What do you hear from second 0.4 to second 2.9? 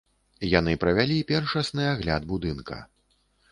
Яны правялі першасны агляд будынка.